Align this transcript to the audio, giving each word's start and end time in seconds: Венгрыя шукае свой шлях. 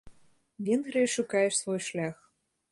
Венгрыя 0.65 1.07
шукае 1.15 1.45
свой 1.61 1.79
шлях. 1.91 2.15